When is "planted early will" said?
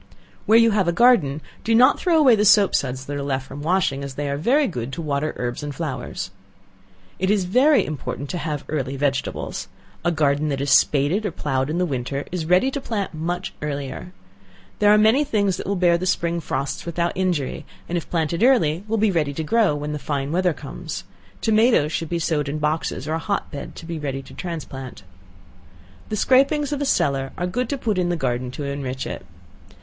18.09-18.97